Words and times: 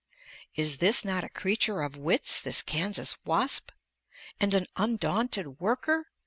Is 0.55 0.79
this 0.79 1.05
not 1.05 1.23
a 1.23 1.29
creature 1.29 1.83
of 1.83 1.95
wits, 1.95 2.41
this 2.41 2.63
Kansas 2.63 3.17
wasp? 3.23 3.69
And 4.39 4.55
an 4.55 4.65
undaunted 4.75 5.59
worker? 5.59 6.07